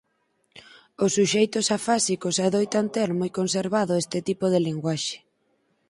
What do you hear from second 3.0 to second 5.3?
moi conservado este tipo de linguaxe.